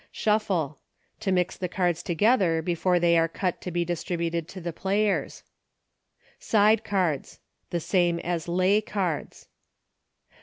[0.11, 0.79] Shuffle.
[1.19, 4.73] To mix the cards together be fore they are cut to be distributed to the
[4.73, 5.43] players.
[6.39, 7.39] Side Cards.
[7.69, 9.47] The same as Lay Cards.